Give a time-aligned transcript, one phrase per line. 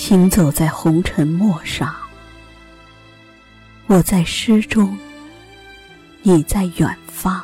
[0.00, 1.94] 行走在红尘陌上，
[3.86, 4.98] 我在诗中，
[6.22, 7.38] 你在远方，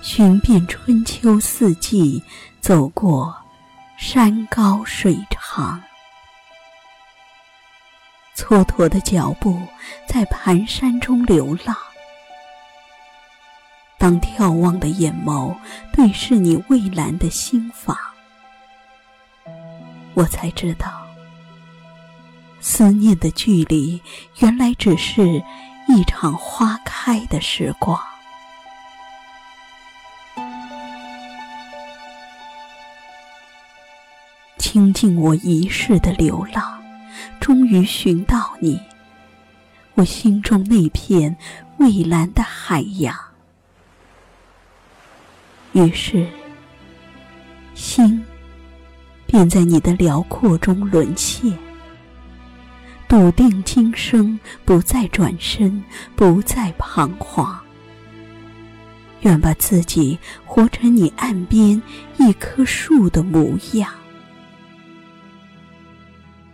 [0.00, 2.22] 寻遍春秋四季，
[2.60, 3.36] 走过
[3.98, 5.82] 山高水长，
[8.36, 9.60] 蹉跎的脚步
[10.06, 11.76] 在蹒跚中流浪。
[13.98, 15.52] 当眺望的眼眸
[15.92, 17.98] 对视你蔚蓝的心房。
[20.14, 21.06] 我才知道，
[22.60, 24.00] 思念的距离，
[24.38, 25.42] 原来只是
[25.88, 27.98] 一场花开的时光。
[34.58, 36.82] 倾尽我一世的流浪，
[37.40, 38.80] 终于寻到你，
[39.94, 41.36] 我心中那片
[41.78, 43.16] 蔚蓝的海洋。
[45.72, 46.28] 于是，
[49.30, 51.56] 便在你的辽阔中沦陷，
[53.06, 55.84] 笃定今生不再转身，
[56.16, 57.56] 不再彷徨。
[59.20, 61.80] 愿把自己活成你岸边
[62.18, 63.88] 一棵树的模样，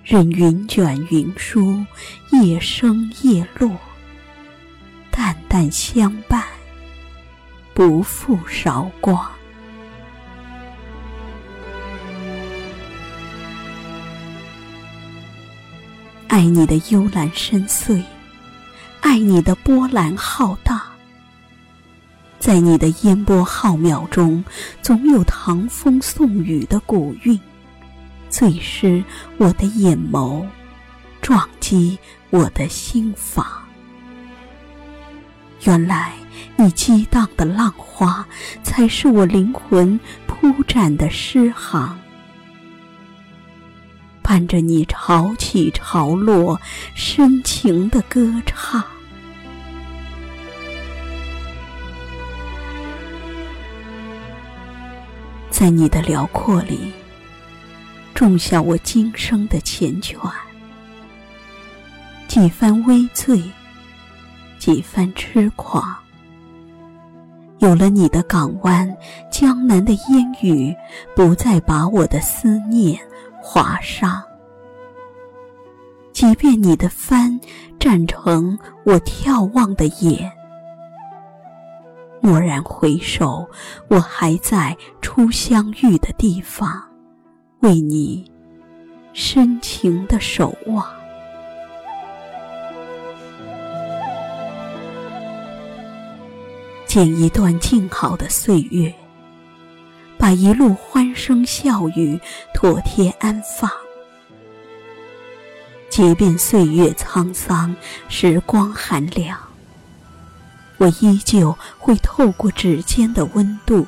[0.05, 1.83] 任云卷云舒，
[2.31, 3.75] 夜升夜落，
[5.11, 6.45] 淡淡相伴，
[7.73, 9.36] 不负韶光。
[16.37, 18.05] 爱你的幽兰深邃，
[19.01, 20.83] 爱你的波澜浩大。
[22.39, 24.45] 在你的烟波浩渺中，
[24.83, 27.41] 总有唐风宋雨的古韵，
[28.29, 29.03] 醉湿
[29.39, 30.47] 我的眼眸，
[31.23, 31.99] 撞击
[32.29, 33.47] 我的心房。
[35.63, 36.13] 原来
[36.57, 38.27] 你激荡的浪花，
[38.63, 41.99] 才是我灵魂铺展的诗行。
[44.27, 46.61] 伴着你潮起潮落，
[46.97, 48.83] 深情的歌唱，
[55.49, 56.93] 在你的辽阔里，
[58.17, 60.29] 种下我今生的缱绻。
[62.27, 63.41] 几番微醉，
[64.59, 65.97] 几番痴狂。
[67.59, 68.93] 有了你的港湾，
[69.31, 70.75] 江南的烟雨
[71.15, 73.01] 不再把我的思念。
[73.49, 74.25] 华沙，
[76.13, 77.41] 即便你的帆
[77.79, 80.29] 站成我眺望的眼，
[82.23, 83.49] 蓦然回首，
[83.87, 86.69] 我还在初相遇的地方，
[87.61, 88.29] 为你
[89.13, 90.85] 深情的守望。
[96.85, 98.93] 剪一段静好的岁月。
[100.27, 102.21] 把一路欢声笑语
[102.53, 103.71] 妥帖安放，
[105.89, 107.77] 即便岁月沧桑，
[108.09, 109.39] 时光寒凉，
[110.79, 113.87] 我依旧会透过指尖的温度，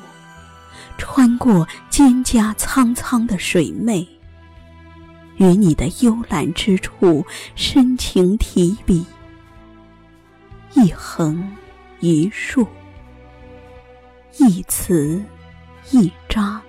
[0.97, 4.07] 穿过蒹葭苍苍的水媚，
[5.35, 9.05] 与你的幽兰之处深情提笔，
[10.73, 11.53] 一横
[11.99, 12.65] 一竖，
[14.37, 15.21] 一词。
[15.91, 16.61] 一章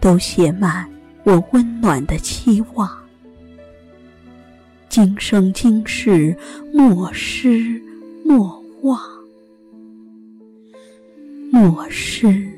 [0.00, 0.90] 都写满
[1.22, 2.90] 我温暖的期望。
[4.88, 6.36] 今生今世
[6.72, 7.80] 莫失
[8.24, 8.98] 莫忘。
[11.52, 12.48] 莫失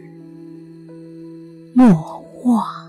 [1.74, 2.85] 莫忘。